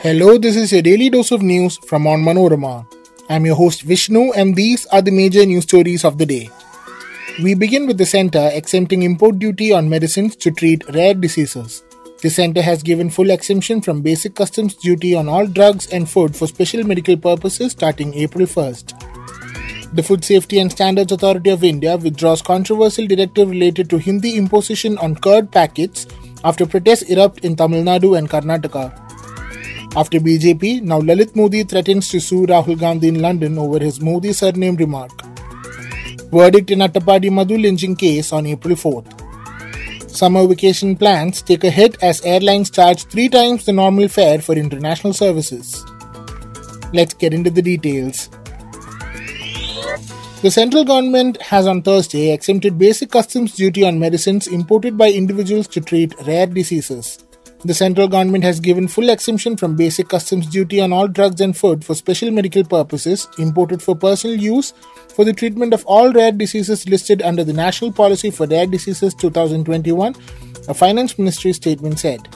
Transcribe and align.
Hello, 0.00 0.38
this 0.38 0.54
is 0.54 0.70
your 0.70 0.80
daily 0.80 1.10
dose 1.10 1.32
of 1.32 1.42
news 1.42 1.76
from 1.78 2.04
Onmanorama. 2.04 2.86
I'm 3.28 3.44
your 3.44 3.56
host 3.56 3.82
Vishnu, 3.82 4.32
and 4.32 4.54
these 4.54 4.86
are 4.86 5.02
the 5.02 5.10
major 5.10 5.44
news 5.44 5.64
stories 5.64 6.04
of 6.04 6.18
the 6.18 6.24
day. 6.24 6.50
We 7.42 7.54
begin 7.54 7.88
with 7.88 7.98
the 7.98 8.06
centre 8.06 8.48
exempting 8.52 9.02
import 9.02 9.40
duty 9.40 9.72
on 9.72 9.88
medicines 9.88 10.36
to 10.36 10.52
treat 10.52 10.88
rare 10.94 11.14
diseases. 11.14 11.82
The 12.22 12.30
centre 12.30 12.62
has 12.62 12.84
given 12.84 13.10
full 13.10 13.30
exemption 13.30 13.80
from 13.80 14.00
basic 14.00 14.36
customs 14.36 14.74
duty 14.76 15.16
on 15.16 15.28
all 15.28 15.48
drugs 15.48 15.88
and 15.88 16.08
food 16.08 16.36
for 16.36 16.46
special 16.46 16.84
medical 16.84 17.16
purposes 17.16 17.72
starting 17.72 18.14
April 18.14 18.46
1st. 18.46 19.96
The 19.96 20.04
Food 20.04 20.24
Safety 20.24 20.60
and 20.60 20.70
Standards 20.70 21.10
Authority 21.10 21.50
of 21.50 21.64
India 21.64 21.96
withdraws 21.96 22.40
controversial 22.40 23.08
directive 23.08 23.50
related 23.50 23.90
to 23.90 23.98
Hindi 23.98 24.36
imposition 24.36 24.96
on 24.98 25.16
curd 25.16 25.50
packets 25.50 26.06
after 26.44 26.66
protests 26.66 27.10
erupt 27.10 27.44
in 27.44 27.56
Tamil 27.56 27.82
Nadu 27.82 28.16
and 28.16 28.30
Karnataka. 28.30 29.07
After 29.96 30.20
BJP, 30.20 30.82
now 30.82 31.00
Lalit 31.00 31.34
Modi 31.34 31.64
threatens 31.64 32.08
to 32.10 32.20
sue 32.20 32.46
Rahul 32.46 32.78
Gandhi 32.78 33.08
in 33.08 33.20
London 33.20 33.58
over 33.58 33.78
his 33.78 34.00
Modi 34.00 34.32
surname 34.32 34.76
remark. 34.76 35.10
Verdict 36.30 36.70
in 36.70 36.80
Attappady 36.80 37.32
Madhu 37.32 37.56
lynching 37.56 37.96
case 37.96 38.32
on 38.32 38.46
April 38.46 38.76
4th. 38.76 40.10
Summer 40.10 40.46
vacation 40.46 40.94
plans 40.94 41.40
take 41.42 41.64
a 41.64 41.70
hit 41.70 41.96
as 42.02 42.20
airlines 42.24 42.70
charge 42.70 43.04
three 43.04 43.28
times 43.28 43.64
the 43.64 43.72
normal 43.72 44.08
fare 44.08 44.40
for 44.40 44.54
international 44.54 45.12
services. 45.14 45.84
Let's 46.92 47.14
get 47.14 47.32
into 47.32 47.50
the 47.50 47.62
details. 47.62 48.28
The 50.42 50.50
central 50.50 50.84
government 50.84 51.40
has 51.42 51.66
on 51.66 51.82
Thursday 51.82 52.32
exempted 52.32 52.78
basic 52.78 53.10
customs 53.10 53.54
duty 53.54 53.84
on 53.84 53.98
medicines 53.98 54.46
imported 54.46 54.96
by 54.96 55.10
individuals 55.10 55.66
to 55.68 55.80
treat 55.80 56.14
rare 56.26 56.46
diseases. 56.46 57.24
The 57.64 57.74
central 57.74 58.06
government 58.06 58.44
has 58.44 58.60
given 58.60 58.86
full 58.86 59.08
exemption 59.10 59.56
from 59.56 59.74
basic 59.74 60.08
customs 60.08 60.46
duty 60.46 60.80
on 60.80 60.92
all 60.92 61.08
drugs 61.08 61.40
and 61.40 61.56
food 61.56 61.84
for 61.84 61.96
special 61.96 62.30
medical 62.30 62.62
purposes 62.62 63.26
imported 63.36 63.82
for 63.82 63.96
personal 63.96 64.36
use 64.36 64.72
for 65.16 65.24
the 65.24 65.32
treatment 65.32 65.74
of 65.74 65.84
all 65.84 66.12
rare 66.12 66.30
diseases 66.30 66.88
listed 66.88 67.20
under 67.20 67.42
the 67.42 67.52
National 67.52 67.90
Policy 67.92 68.30
for 68.30 68.46
Rare 68.46 68.66
Diseases 68.66 69.12
2021, 69.14 70.14
a 70.68 70.74
finance 70.74 71.18
ministry 71.18 71.52
statement 71.52 71.98
said. 71.98 72.28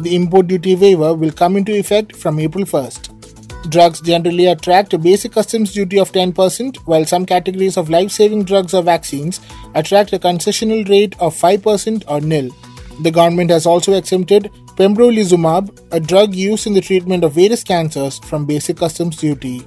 The 0.00 0.14
import 0.16 0.46
duty 0.46 0.74
waiver 0.74 1.12
will 1.12 1.32
come 1.32 1.58
into 1.58 1.78
effect 1.78 2.16
from 2.16 2.38
April 2.38 2.64
1st. 2.64 3.70
Drugs 3.70 4.00
generally 4.00 4.46
attract 4.46 4.94
a 4.94 4.98
basic 4.98 5.32
customs 5.32 5.74
duty 5.74 5.98
of 5.98 6.10
10%, 6.10 6.78
while 6.86 7.04
some 7.04 7.26
categories 7.26 7.76
of 7.76 7.90
life 7.90 8.10
saving 8.10 8.44
drugs 8.44 8.72
or 8.72 8.82
vaccines 8.82 9.40
attract 9.74 10.14
a 10.14 10.18
concessional 10.18 10.88
rate 10.88 11.14
of 11.20 11.34
5% 11.34 12.04
or 12.08 12.22
nil. 12.22 12.50
The 13.02 13.10
government 13.10 13.50
has 13.50 13.66
also 13.66 13.92
exempted 13.92 14.50
pembrolizumab, 14.80 15.78
a 15.92 16.00
drug 16.00 16.34
used 16.34 16.66
in 16.66 16.72
the 16.72 16.80
treatment 16.80 17.22
of 17.22 17.34
various 17.34 17.62
cancers, 17.62 18.18
from 18.20 18.46
basic 18.46 18.78
customs 18.78 19.18
duty. 19.18 19.62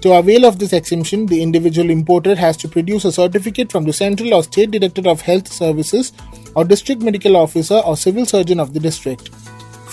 To 0.00 0.14
avail 0.14 0.44
of 0.44 0.58
this 0.58 0.72
exemption, 0.72 1.26
the 1.26 1.40
individual 1.40 1.90
importer 1.90 2.34
has 2.34 2.56
to 2.56 2.68
produce 2.68 3.04
a 3.04 3.12
certificate 3.12 3.70
from 3.70 3.84
the 3.84 3.92
central 3.92 4.34
or 4.34 4.42
state 4.42 4.72
director 4.72 5.08
of 5.08 5.20
health 5.20 5.46
services 5.46 6.12
or 6.56 6.64
district 6.64 7.02
medical 7.02 7.36
officer 7.36 7.76
or 7.76 7.96
civil 7.96 8.26
surgeon 8.26 8.58
of 8.58 8.74
the 8.74 8.80
district. 8.80 9.28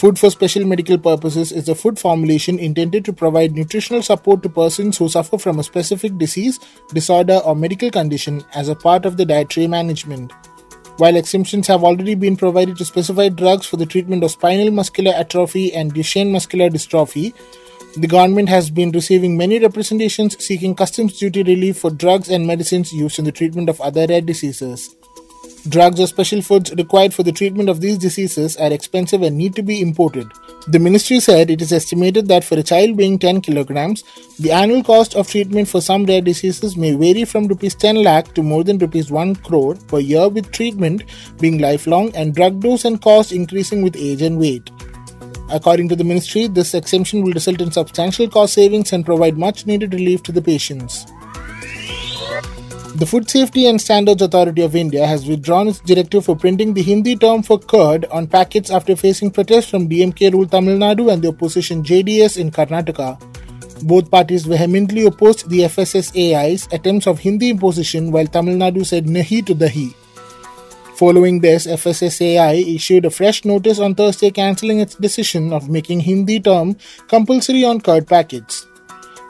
Food 0.01 0.17
for 0.17 0.31
special 0.31 0.65
medical 0.65 0.97
purposes 0.97 1.51
is 1.51 1.69
a 1.69 1.75
food 1.75 1.99
formulation 1.99 2.57
intended 2.57 3.05
to 3.05 3.13
provide 3.13 3.51
nutritional 3.51 4.01
support 4.01 4.41
to 4.41 4.49
persons 4.49 4.97
who 4.97 5.09
suffer 5.09 5.37
from 5.37 5.59
a 5.59 5.63
specific 5.63 6.17
disease, 6.17 6.59
disorder, 6.91 7.39
or 7.45 7.55
medical 7.55 7.91
condition 7.91 8.43
as 8.55 8.67
a 8.67 8.75
part 8.75 9.05
of 9.05 9.15
the 9.17 9.25
dietary 9.25 9.67
management. 9.67 10.33
While 10.97 11.17
exemptions 11.17 11.67
have 11.67 11.83
already 11.83 12.15
been 12.15 12.37
provided 12.37 12.77
to 12.77 12.85
specified 12.85 13.35
drugs 13.35 13.65
for 13.65 13.75
the 13.75 13.85
treatment 13.85 14.23
of 14.23 14.31
spinal 14.31 14.71
muscular 14.71 15.11
atrophy 15.11 15.73
and 15.73 15.93
Duchenne 15.93 16.31
muscular 16.31 16.69
dystrophy, 16.69 17.33
the 17.97 18.07
government 18.07 18.47
has 18.47 18.69
been 18.69 18.91
receiving 18.91 19.37
many 19.37 19.59
representations 19.59 20.41
seeking 20.41 20.73
customs 20.73 21.19
duty 21.19 21.43
relief 21.43 21.79
for 21.79 21.91
drugs 21.91 22.29
and 22.29 22.47
medicines 22.47 22.93
used 22.93 23.19
in 23.19 23.25
the 23.25 23.31
treatment 23.33 23.67
of 23.67 23.81
other 23.81 24.05
rare 24.07 24.21
diseases. 24.21 24.95
Drugs 25.67 25.99
or 25.99 26.05
special 26.05 26.43
foods 26.43 26.71
required 26.73 27.11
for 27.11 27.23
the 27.23 27.31
treatment 27.31 27.69
of 27.69 27.81
these 27.81 27.97
diseases 27.97 28.55
are 28.57 28.71
expensive 28.71 29.23
and 29.23 29.35
need 29.35 29.55
to 29.55 29.63
be 29.63 29.81
imported. 29.81 30.31
The 30.67 30.77
ministry 30.77 31.19
said 31.19 31.49
it 31.49 31.59
is 31.59 31.73
estimated 31.73 32.27
that 32.27 32.43
for 32.43 32.55
a 32.59 32.61
child 32.61 32.95
weighing 32.95 33.17
10 33.17 33.41
kilograms, 33.41 34.03
the 34.39 34.51
annual 34.51 34.83
cost 34.83 35.15
of 35.15 35.27
treatment 35.27 35.67
for 35.67 35.81
some 35.81 36.05
rare 36.05 36.21
diseases 36.21 36.77
may 36.77 36.93
vary 36.93 37.25
from 37.25 37.47
rupees 37.47 37.73
10 37.73 38.03
lakh 38.03 38.31
to 38.35 38.43
more 38.43 38.63
than 38.63 38.77
rupees 38.77 39.09
1 39.09 39.37
crore 39.37 39.73
per 39.87 39.97
year 39.99 40.29
with 40.29 40.51
treatment 40.51 41.03
being 41.39 41.57
lifelong 41.57 42.15
and 42.15 42.35
drug 42.35 42.59
dose 42.59 42.85
and 42.85 43.01
cost 43.01 43.31
increasing 43.31 43.81
with 43.81 43.95
age 43.95 44.21
and 44.21 44.37
weight. 44.37 44.69
According 45.49 45.89
to 45.89 45.95
the 45.95 46.03
ministry, 46.03 46.47
this 46.47 46.75
exemption 46.75 47.23
will 47.23 47.33
result 47.33 47.61
in 47.61 47.71
substantial 47.71 48.27
cost 48.27 48.53
savings 48.53 48.93
and 48.93 49.03
provide 49.03 49.37
much 49.37 49.65
needed 49.65 49.95
relief 49.95 50.21
to 50.23 50.31
the 50.31 50.41
patients. 50.41 51.07
The 52.95 53.05
Food 53.05 53.29
Safety 53.29 53.67
and 53.67 53.81
Standards 53.81 54.21
Authority 54.21 54.61
of 54.61 54.73
India 54.73 55.05
has 55.05 55.27
withdrawn 55.27 55.67
its 55.67 55.81
directive 55.81 56.23
for 56.23 56.33
printing 56.33 56.73
the 56.73 56.81
Hindi 56.81 57.17
term 57.17 57.43
for 57.43 57.59
curd 57.59 58.05
on 58.05 58.25
packets 58.25 58.69
after 58.69 58.95
facing 58.95 59.31
protests 59.31 59.69
from 59.69 59.89
DMK 59.89 60.31
ruled 60.31 60.49
Tamil 60.49 60.77
Nadu 60.77 61.11
and 61.11 61.21
the 61.21 61.27
opposition 61.27 61.83
JDS 61.83 62.37
in 62.37 62.51
Karnataka. 62.51 63.19
Both 63.83 64.09
parties 64.09 64.45
vehemently 64.45 65.05
opposed 65.05 65.49
the 65.49 65.59
FSSAI's 65.63 66.69
attempts 66.71 67.05
of 67.05 67.19
Hindi 67.19 67.49
imposition 67.49 68.13
while 68.13 68.27
Tamil 68.27 68.55
Nadu 68.55 68.85
said 68.85 69.07
nahi 69.07 69.45
to 69.45 69.53
dahi. 69.53 69.93
Following 70.95 71.41
this, 71.41 71.67
FSSAI 71.67 72.75
issued 72.75 73.03
a 73.03 73.09
fresh 73.09 73.43
notice 73.43 73.79
on 73.79 73.95
Thursday 73.95 74.31
cancelling 74.31 74.79
its 74.79 74.95
decision 74.95 75.51
of 75.51 75.67
making 75.67 75.99
Hindi 75.99 76.39
term 76.39 76.77
compulsory 77.09 77.65
on 77.65 77.81
curd 77.81 78.07
packets. 78.07 78.65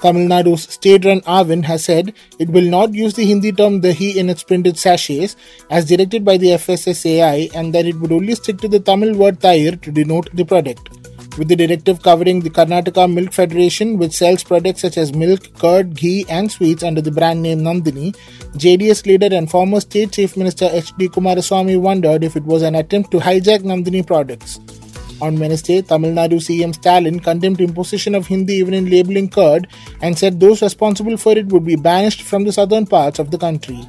Tamil 0.05 0.27
Nadu's 0.27 0.63
state-run 0.71 1.21
Aavin 1.21 1.63
has 1.63 1.85
said 1.85 2.13
it 2.37 2.49
will 2.49 2.69
not 2.73 2.93
use 2.93 3.15
the 3.15 3.25
Hindi 3.25 3.51
term 3.51 3.81
dahi 3.81 4.15
in 4.15 4.29
its 4.29 4.43
printed 4.43 4.77
sachets 4.77 5.35
as 5.71 5.87
directed 5.91 6.23
by 6.23 6.37
the 6.37 6.49
FSSAI 6.57 7.55
and 7.55 7.73
that 7.73 7.87
it 7.87 7.95
would 7.95 8.11
only 8.11 8.35
stick 8.35 8.59
to 8.59 8.67
the 8.67 8.79
Tamil 8.79 9.15
word 9.15 9.39
tayir 9.39 9.81
to 9.81 9.91
denote 9.91 10.29
the 10.35 10.45
product. 10.45 10.91
With 11.39 11.47
the 11.47 11.55
directive 11.55 12.03
covering 12.03 12.41
the 12.41 12.51
Karnataka 12.51 13.11
Milk 13.11 13.33
Federation, 13.33 13.97
which 13.97 14.13
sells 14.13 14.43
products 14.43 14.81
such 14.81 14.97
as 14.97 15.11
milk, 15.13 15.51
curd, 15.57 15.95
ghee, 15.95 16.23
and 16.29 16.51
sweets 16.51 16.83
under 16.83 17.01
the 17.01 17.11
brand 17.11 17.41
name 17.41 17.61
Nandini, 17.61 18.15
JDS 18.53 19.07
leader 19.07 19.35
and 19.35 19.49
former 19.49 19.79
State 19.79 20.11
Chief 20.11 20.37
Minister 20.37 20.69
H.D. 20.71 21.09
Kumaraswamy 21.09 21.81
wondered 21.81 22.23
if 22.23 22.35
it 22.35 22.43
was 22.43 22.61
an 22.61 22.75
attempt 22.75 23.09
to 23.11 23.17
hijack 23.17 23.63
Nandini 23.63 24.05
products. 24.05 24.59
On 25.21 25.39
Wednesday, 25.39 25.81
Tamil 25.81 26.11
Nadu 26.11 26.39
CM 26.39 26.75
Stalin 26.75 27.19
condemned 27.19 27.61
imposition 27.61 28.15
of 28.15 28.27
Hindi 28.27 28.55
even 28.55 28.73
in 28.73 28.89
labeling 28.89 29.29
curd 29.29 29.67
and 30.01 30.17
said 30.17 30.39
those 30.39 30.61
responsible 30.61 31.15
for 31.15 31.37
it 31.37 31.47
would 31.47 31.65
be 31.65 31.75
banished 31.75 32.21
from 32.21 32.43
the 32.43 32.51
southern 32.51 32.85
parts 32.85 33.19
of 33.19 33.31
the 33.31 33.37
country. 33.37 33.79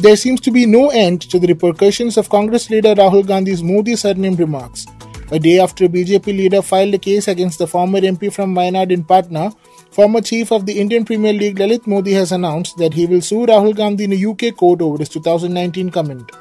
There 0.00 0.16
seems 0.16 0.40
to 0.40 0.50
be 0.50 0.64
no 0.66 0.88
end 0.88 1.20
to 1.30 1.38
the 1.38 1.46
repercussions 1.46 2.16
of 2.16 2.30
Congress 2.30 2.70
leader 2.70 2.94
Rahul 2.94 3.26
Gandhi's 3.26 3.62
Modi 3.62 3.94
surname 3.94 4.36
remarks. 4.36 4.86
A 5.30 5.38
day 5.38 5.60
after 5.60 5.84
a 5.84 5.88
BJP 5.88 6.26
leader 6.26 6.60
filed 6.60 6.94
a 6.94 6.98
case 6.98 7.28
against 7.28 7.58
the 7.58 7.66
former 7.66 8.00
MP 8.00 8.32
from 8.32 8.54
Wayanad 8.54 8.90
in 8.90 9.04
Patna, 9.04 9.52
former 9.90 10.20
chief 10.20 10.50
of 10.50 10.66
the 10.66 10.80
Indian 10.80 11.04
Premier 11.04 11.32
League 11.32 11.56
Lalit 11.56 11.86
Modi 11.86 12.12
has 12.12 12.32
announced 12.32 12.76
that 12.78 12.94
he 12.94 13.06
will 13.06 13.20
sue 13.20 13.46
Rahul 13.46 13.76
Gandhi 13.76 14.04
in 14.04 14.12
a 14.12 14.26
UK 14.30 14.56
court 14.56 14.82
over 14.82 14.98
his 14.98 15.08
2019 15.10 15.90
comment. 15.90 16.32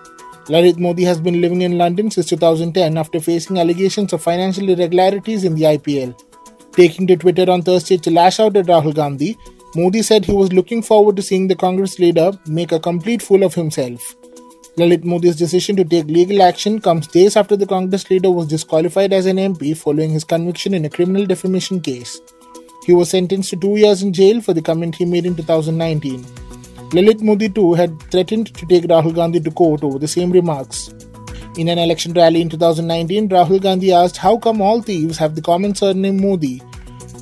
Lalit 0.47 0.79
Modi 0.79 1.03
has 1.03 1.21
been 1.21 1.39
living 1.39 1.61
in 1.61 1.77
London 1.77 2.09
since 2.09 2.27
2010 2.27 2.97
after 2.97 3.19
facing 3.19 3.59
allegations 3.59 4.11
of 4.11 4.23
financial 4.23 4.69
irregularities 4.69 5.43
in 5.43 5.53
the 5.53 5.63
IPL. 5.63 6.19
Taking 6.71 7.05
to 7.07 7.15
Twitter 7.15 7.49
on 7.51 7.61
Thursday 7.61 7.97
to 7.97 8.09
lash 8.09 8.39
out 8.39 8.57
at 8.57 8.65
Rahul 8.65 8.95
Gandhi, 8.95 9.37
Modi 9.75 10.01
said 10.01 10.25
he 10.25 10.31
was 10.31 10.51
looking 10.51 10.81
forward 10.81 11.15
to 11.17 11.21
seeing 11.21 11.47
the 11.47 11.55
Congress 11.55 11.99
leader 11.99 12.31
make 12.47 12.71
a 12.71 12.79
complete 12.79 13.21
fool 13.21 13.43
of 13.43 13.53
himself. 13.53 14.15
Lalit 14.77 15.03
Modi's 15.03 15.35
decision 15.35 15.75
to 15.75 15.83
take 15.83 16.05
legal 16.05 16.41
action 16.41 16.81
comes 16.81 17.07
days 17.07 17.35
after 17.35 17.55
the 17.55 17.67
Congress 17.67 18.09
leader 18.09 18.31
was 18.31 18.47
disqualified 18.47 19.13
as 19.13 19.27
an 19.27 19.37
MP 19.37 19.77
following 19.77 20.09
his 20.09 20.23
conviction 20.23 20.73
in 20.73 20.85
a 20.85 20.89
criminal 20.89 21.25
defamation 21.25 21.79
case. 21.79 22.19
He 22.85 22.93
was 22.93 23.11
sentenced 23.11 23.51
to 23.51 23.57
two 23.57 23.75
years 23.75 24.01
in 24.01 24.11
jail 24.11 24.41
for 24.41 24.53
the 24.53 24.61
comment 24.61 24.95
he 24.95 25.05
made 25.05 25.25
in 25.25 25.35
2019. 25.35 26.25
Lalit 26.91 27.21
Modi 27.21 27.47
too 27.47 27.73
had 27.73 27.97
threatened 28.11 28.53
to 28.53 28.65
take 28.65 28.83
Rahul 28.83 29.15
Gandhi 29.15 29.39
to 29.39 29.51
court 29.51 29.81
over 29.81 29.97
the 29.97 30.09
same 30.09 30.29
remarks. 30.29 30.93
In 31.57 31.69
an 31.69 31.77
election 31.77 32.11
rally 32.11 32.41
in 32.41 32.49
2019, 32.49 33.29
Rahul 33.29 33.61
Gandhi 33.61 33.93
asked 33.93 34.17
how 34.17 34.37
come 34.37 34.61
all 34.61 34.81
thieves 34.81 35.17
have 35.17 35.33
the 35.33 35.41
common 35.41 35.73
surname 35.73 36.19
Modi. 36.19 36.61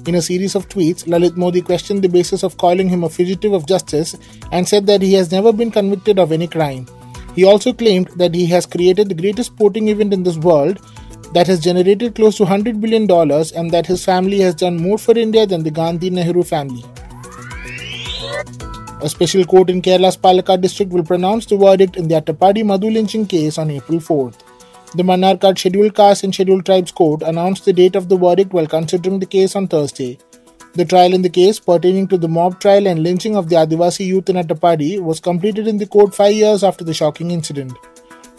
In 0.08 0.16
a 0.16 0.24
series 0.24 0.56
of 0.56 0.68
tweets, 0.70 1.06
Lalit 1.06 1.38
Modi 1.38 1.62
questioned 1.62 2.04
the 2.04 2.10
basis 2.10 2.42
of 2.42 2.58
calling 2.58 2.90
him 2.90 3.04
a 3.04 3.10
fugitive 3.10 3.54
of 3.54 3.68
justice 3.68 4.16
and 4.52 4.68
said 4.68 4.88
that 4.88 5.04
he 5.04 5.14
has 5.14 5.32
never 5.32 5.54
been 5.54 5.70
convicted 5.70 6.18
of 6.18 6.32
any 6.32 6.48
crime. 6.48 6.88
He 7.36 7.44
also 7.44 7.72
claimed 7.72 8.08
that 8.16 8.34
he 8.34 8.48
has 8.48 8.66
created 8.66 9.08
the 9.08 9.22
greatest 9.22 9.52
sporting 9.52 9.90
event 9.90 10.16
in 10.16 10.24
this 10.24 10.38
world 10.38 10.80
that 11.36 11.46
has 11.46 11.60
generated 11.60 12.16
close 12.16 12.38
to 12.38 12.44
$100 12.44 12.82
billion 12.82 13.04
and 13.56 13.70
that 13.70 13.86
his 13.86 14.04
family 14.04 14.40
has 14.40 14.56
done 14.56 14.82
more 14.82 14.98
for 14.98 15.16
India 15.16 15.46
than 15.46 15.62
the 15.62 15.70
Gandhi 15.70 16.10
Nehru 16.10 16.42
family. 16.42 16.84
A 19.02 19.08
special 19.08 19.46
court 19.46 19.70
in 19.70 19.82
Kerala's 19.82 20.18
Palakkad 20.18 20.60
district 20.60 20.92
will 20.92 21.06
pronounce 21.06 21.46
the 21.46 21.56
verdict 21.56 21.96
in 21.96 22.10
the 22.10 22.16
Attappady 22.16 22.66
Madhu 22.66 22.90
lynching 22.90 23.26
case 23.26 23.58
on 23.58 23.72
April 23.72 24.00
4th. 24.00 24.40
The 24.94 25.04
Mannarkkad 25.04 25.58
Scheduled 25.58 25.96
Castes 25.96 26.26
and 26.26 26.34
Scheduled 26.34 26.66
Tribes 26.66 26.92
Court 26.92 27.22
announced 27.22 27.64
the 27.64 27.72
date 27.72 27.96
of 27.96 28.10
the 28.10 28.18
verdict 28.18 28.52
while 28.52 28.68
considering 28.68 29.20
the 29.20 29.26
case 29.26 29.56
on 29.56 29.70
Thursday. 29.70 30.20
The 30.74 30.84
trial 30.84 31.14
in 31.14 31.22
the 31.22 31.30
case 31.30 31.62
pertaining 31.62 32.10
to 32.10 32.18
the 32.18 32.28
mob 32.28 32.60
trial 32.60 32.88
and 32.88 33.02
lynching 33.02 33.38
of 33.38 33.48
the 33.48 33.56
Adivasi 33.56 34.06
youth 34.06 34.28
in 34.28 34.36
Attappady 34.36 35.00
was 35.00 35.22
completed 35.22 35.66
in 35.66 35.78
the 35.78 35.88
court 35.88 36.14
five 36.14 36.34
years 36.34 36.62
after 36.62 36.84
the 36.84 36.94
shocking 36.94 37.32
incident. 37.32 37.72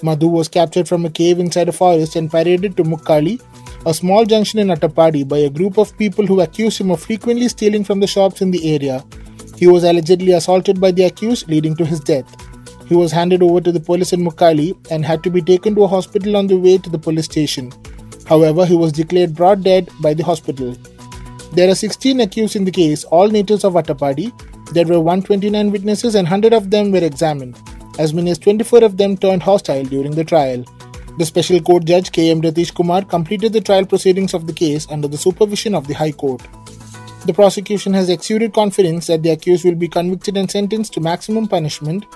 Madhu 0.03 0.29
was 0.29 0.49
captured 0.49 0.87
from 0.87 1.07
a 1.07 1.11
cave 1.11 1.39
inside 1.39 1.71
a 1.71 1.73
forest 1.73 2.17
and 2.17 2.31
paraded 2.31 2.77
to 2.77 2.83
Mukkali, 2.83 3.41
a 3.87 3.95
small 3.95 4.27
junction 4.27 4.59
in 4.59 4.69
Attappady, 4.69 5.27
by 5.27 5.39
a 5.39 5.49
group 5.49 5.79
of 5.79 5.97
people 5.97 6.27
who 6.27 6.43
accused 6.43 6.79
him 6.79 6.91
of 6.91 7.01
frequently 7.01 7.49
stealing 7.49 7.83
from 7.83 8.01
the 8.01 8.07
shops 8.07 8.43
in 8.43 8.51
the 8.51 8.75
area. 8.75 9.03
He 9.61 9.67
was 9.67 9.85
allegedly 9.85 10.33
assaulted 10.33 10.81
by 10.81 10.91
the 10.91 11.05
accused, 11.05 11.47
leading 11.47 11.77
to 11.77 11.85
his 11.85 12.01
death. 12.01 12.25
He 12.87 12.95
was 12.97 13.13
handed 13.13 13.43
over 13.43 13.61
to 13.61 13.71
the 13.71 13.79
police 13.89 14.15
in 14.15 14.25
Mukkali 14.25 14.75
and 14.91 15.05
had 15.05 15.23
to 15.25 15.31
be 15.31 15.43
taken 15.43 15.75
to 15.75 15.83
a 15.83 15.87
hospital 15.87 16.39
on 16.39 16.47
the 16.47 16.57
way 16.57 16.79
to 16.79 16.89
the 16.89 16.99
police 16.99 17.27
station. 17.27 17.71
However, 18.27 18.65
he 18.65 18.75
was 18.75 18.91
declared 18.91 19.35
brought 19.35 19.63
dead 19.63 19.91
by 20.01 20.15
the 20.15 20.25
hospital. 20.25 20.75
There 21.53 21.69
are 21.71 21.75
16 21.75 22.21
accused 22.21 22.57
in 22.57 22.65
the 22.65 22.71
case, 22.71 23.05
all 23.05 23.29
natives 23.29 23.65
of 23.65 23.75
Attappady. 23.75 24.33
There 24.73 24.87
were 24.87 24.99
129 24.99 25.71
witnesses 25.71 26.15
and 26.15 26.25
100 26.25 26.55
of 26.55 26.71
them 26.71 26.91
were 26.91 27.05
examined. 27.05 27.61
As 27.99 28.15
many 28.15 28.31
as 28.31 28.39
24 28.39 28.83
of 28.83 28.97
them 28.97 29.19
turned 29.19 29.43
hostile 29.43 29.85
during 29.85 30.13
the 30.13 30.25
trial. 30.25 30.65
The 31.19 31.27
special 31.27 31.61
court 31.61 31.85
judge 31.85 32.13
K. 32.13 32.31
M. 32.31 32.41
Ratish 32.41 32.73
Kumar 32.73 33.05
completed 33.05 33.53
the 33.53 33.61
trial 33.61 33.85
proceedings 33.85 34.33
of 34.33 34.47
the 34.47 34.55
case 34.55 34.87
under 34.91 35.07
the 35.07 35.19
supervision 35.19 35.75
of 35.75 35.87
the 35.87 35.93
High 35.93 36.13
Court. 36.13 36.41
The 37.27 37.35
prosecution 37.35 37.95
has 37.95 38.09
exuded 38.09 38.55
confidence 38.55 39.07
that 39.09 39.23
the 39.23 39.31
accused 39.31 39.65
will 39.65 39.75
be 39.75 39.89
convicted 39.89 40.37
and 40.37 40.51
sentenced 40.51 40.95
to 40.95 41.01
maximum 41.01 41.49
punishment 41.49 42.07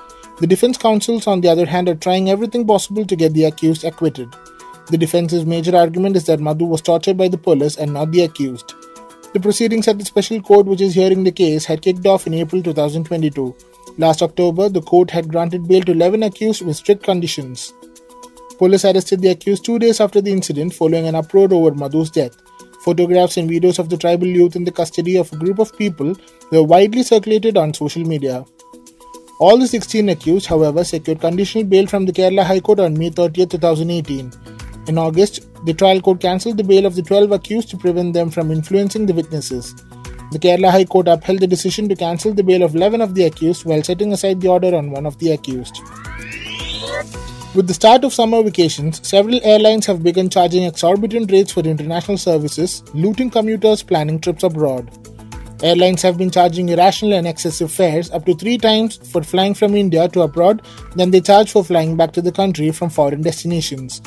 the 0.40 0.48
defense 0.48 0.76
counsels, 0.76 1.28
on 1.28 1.40
the 1.40 1.48
other 1.48 1.64
hand, 1.64 1.88
are 1.88 1.94
trying 1.94 2.28
everything 2.28 2.66
possible 2.66 3.06
to 3.06 3.14
get 3.14 3.34
the 3.34 3.44
accused 3.44 3.84
acquitted. 3.84 4.34
The 4.90 4.98
defense's 4.98 5.46
major 5.46 5.76
argument 5.76 6.16
is 6.16 6.24
that 6.26 6.40
Madhu 6.40 6.64
was 6.64 6.82
tortured 6.82 7.16
by 7.16 7.28
the 7.28 7.38
police 7.38 7.76
and 7.76 7.92
not 7.92 8.10
the 8.10 8.22
accused. 8.22 8.74
The 9.32 9.38
proceedings 9.38 9.86
at 9.86 9.98
the 9.98 10.04
special 10.04 10.42
court 10.42 10.66
which 10.66 10.80
is 10.80 10.94
hearing 10.94 11.22
the 11.22 11.30
case 11.30 11.64
had 11.64 11.82
kicked 11.82 12.04
off 12.04 12.26
in 12.26 12.34
April 12.34 12.62
2022. 12.62 13.54
Last 13.96 14.22
October, 14.22 14.68
the 14.68 14.82
court 14.82 15.10
had 15.10 15.28
granted 15.28 15.68
bail 15.68 15.82
to 15.82 15.92
11 15.92 16.24
accused 16.24 16.62
with 16.62 16.76
strict 16.76 17.04
conditions. 17.04 17.72
Police 18.58 18.84
arrested 18.84 19.20
the 19.20 19.28
accused 19.28 19.64
two 19.64 19.78
days 19.78 20.00
after 20.00 20.20
the 20.20 20.32
incident 20.32 20.74
following 20.74 21.06
an 21.06 21.14
uproar 21.14 21.52
over 21.54 21.72
Madhu's 21.72 22.10
death. 22.10 22.36
Photographs 22.84 23.38
and 23.38 23.48
videos 23.48 23.78
of 23.78 23.88
the 23.88 23.96
tribal 23.96 24.26
youth 24.26 24.56
in 24.56 24.64
the 24.64 24.70
custody 24.70 25.16
of 25.16 25.32
a 25.32 25.36
group 25.36 25.58
of 25.58 25.76
people 25.78 26.14
were 26.52 26.62
widely 26.62 27.02
circulated 27.02 27.56
on 27.56 27.72
social 27.72 28.04
media. 28.04 28.44
All 29.40 29.56
the 29.56 29.66
16 29.66 30.10
accused, 30.10 30.46
however, 30.46 30.84
secured 30.84 31.20
conditional 31.20 31.64
bail 31.64 31.86
from 31.86 32.04
the 32.04 32.12
Kerala 32.12 32.44
High 32.44 32.60
Court 32.60 32.81
on 32.81 32.98
May 32.98 33.08
30, 33.08 33.46
2018. 33.46 34.31
In 34.86 34.98
August, 34.98 35.48
the 35.64 35.72
trial 35.72 36.02
court 36.02 36.20
cancelled 36.20 36.58
the 36.58 36.64
bail 36.64 36.84
of 36.84 36.94
the 36.94 37.02
12 37.02 37.32
accused 37.32 37.70
to 37.70 37.78
prevent 37.78 38.12
them 38.12 38.31
from 38.31 38.50
influencing 38.50 39.06
the 39.06 39.14
witnesses. 39.14 39.75
The 40.32 40.38
Kerala 40.38 40.70
High 40.70 40.84
Court 40.84 41.08
upheld 41.08 41.40
the 41.40 41.46
decision 41.46 41.88
to 41.88 41.96
cancel 41.96 42.34
the 42.34 42.44
bail 42.44 42.62
of 42.62 42.75
11 42.75 43.00
of 43.00 43.14
the 43.14 43.25
accused 43.25 43.64
while 43.64 43.82
setting 43.82 44.12
aside 44.12 44.42
the 44.42 44.48
order 44.48 44.76
on 44.76 44.90
one 44.90 45.06
of 45.06 45.19
the 45.19 45.30
accused. 45.30 45.80
With 47.54 47.68
the 47.68 47.74
start 47.74 48.02
of 48.02 48.12
summer 48.12 48.42
vacations, 48.42 49.06
several 49.06 49.38
airlines 49.44 49.86
have 49.86 50.02
begun 50.02 50.28
charging 50.28 50.64
exorbitant 50.64 51.30
rates 51.30 51.52
for 51.52 51.60
international 51.60 52.18
services, 52.18 52.82
looting 52.94 53.30
commuters 53.30 53.80
planning 53.80 54.18
trips 54.18 54.42
abroad. 54.42 54.90
Airlines 55.62 56.02
have 56.02 56.18
been 56.18 56.32
charging 56.32 56.70
irrational 56.70 57.14
and 57.14 57.28
excessive 57.28 57.70
fares 57.70 58.10
up 58.10 58.26
to 58.26 58.34
three 58.34 58.58
times 58.58 58.96
for 58.96 59.22
flying 59.22 59.54
from 59.54 59.76
India 59.76 60.08
to 60.08 60.22
abroad 60.22 60.62
than 60.96 61.12
they 61.12 61.20
charge 61.20 61.52
for 61.52 61.62
flying 61.62 61.96
back 61.96 62.12
to 62.14 62.20
the 62.20 62.32
country 62.32 62.72
from 62.72 62.90
foreign 62.90 63.22
destinations. 63.22 64.00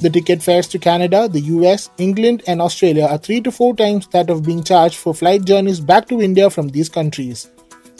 The 0.00 0.08
ticket 0.08 0.40
fares 0.40 0.68
to 0.68 0.78
Canada, 0.78 1.26
the 1.26 1.40
US, 1.40 1.90
England, 1.98 2.44
and 2.46 2.62
Australia 2.62 3.06
are 3.06 3.18
three 3.18 3.40
to 3.40 3.50
four 3.50 3.74
times 3.74 4.06
that 4.12 4.30
of 4.30 4.44
being 4.44 4.62
charged 4.62 4.94
for 4.94 5.12
flight 5.12 5.44
journeys 5.44 5.80
back 5.80 6.06
to 6.06 6.22
India 6.22 6.48
from 6.50 6.68
these 6.68 6.88
countries. 6.88 7.48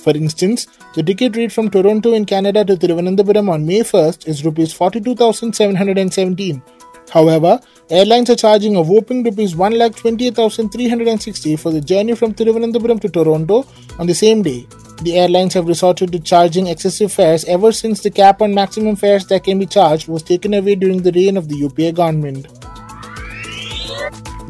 For 0.02 0.10
instance, 0.10 0.66
the 0.94 1.02
ticket 1.02 1.36
rate 1.36 1.52
from 1.52 1.70
Toronto 1.70 2.12
in 2.12 2.24
Canada 2.24 2.64
to 2.64 2.76
Thiruvananthapuram 2.76 3.48
on 3.48 3.64
May 3.64 3.80
1st 3.80 4.26
is 4.26 4.44
Rs 4.44 4.72
42,717. 4.72 6.62
However, 7.10 7.60
Airlines 7.92 8.30
are 8.30 8.36
charging 8.36 8.74
a 8.74 8.80
whopping 8.80 9.22
rupees 9.22 9.54
1,28,360 9.54 11.58
for 11.58 11.70
the 11.70 11.82
journey 11.82 12.14
from 12.14 12.32
Thiruvananthapuram 12.32 12.98
to 13.02 13.10
Toronto 13.10 13.66
on 13.98 14.06
the 14.06 14.14
same 14.14 14.40
day. 14.40 14.66
The 15.02 15.18
airlines 15.18 15.52
have 15.52 15.66
resorted 15.66 16.10
to 16.12 16.20
charging 16.20 16.68
excessive 16.68 17.12
fares 17.12 17.44
ever 17.44 17.70
since 17.70 18.00
the 18.00 18.10
cap 18.10 18.40
on 18.40 18.54
maximum 18.54 18.96
fares 18.96 19.26
that 19.26 19.44
can 19.44 19.58
be 19.58 19.66
charged 19.66 20.08
was 20.08 20.22
taken 20.22 20.54
away 20.54 20.74
during 20.74 21.02
the 21.02 21.12
reign 21.12 21.36
of 21.36 21.50
the 21.50 21.56
UPA 21.56 21.92
government. 21.92 22.46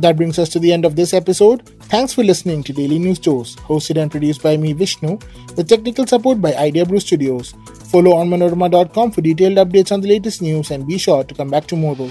That 0.00 0.16
brings 0.16 0.38
us 0.38 0.48
to 0.50 0.60
the 0.60 0.72
end 0.72 0.84
of 0.84 0.94
this 0.94 1.14
episode. 1.14 1.68
Thanks 1.92 2.14
for 2.14 2.24
listening 2.24 2.62
to 2.62 2.72
Daily 2.72 2.98
News 2.98 3.18
Dose, 3.18 3.54
hosted 3.56 4.00
and 4.00 4.10
produced 4.10 4.42
by 4.42 4.56
me, 4.56 4.72
Vishnu, 4.72 5.18
with 5.54 5.68
technical 5.68 6.06
support 6.06 6.40
by 6.40 6.54
Idea 6.54 6.86
Brew 6.86 6.98
Studios. 7.00 7.52
Follow 7.90 8.14
on 8.14 8.30
onmanorama.com 8.30 9.10
for 9.10 9.20
detailed 9.20 9.58
updates 9.58 9.92
on 9.92 10.00
the 10.00 10.08
latest 10.08 10.40
news 10.40 10.70
and 10.70 10.86
be 10.86 10.96
sure 10.96 11.22
to 11.22 11.34
come 11.34 11.50
back 11.50 11.66
tomorrow. 11.66 12.08